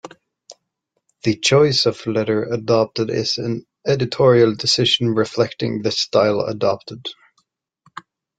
The 1.23 1.37
choice 1.37 1.85
of 1.85 2.07
letter 2.07 2.41
adopted 2.45 3.11
is 3.11 3.37
an 3.37 3.67
editorial 3.85 4.55
decision 4.55 5.09
reflecting 5.13 5.83
the 5.83 5.91
style 5.91 6.39
adopted. 6.41 7.05